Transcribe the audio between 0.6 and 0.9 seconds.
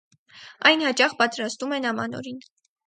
Այն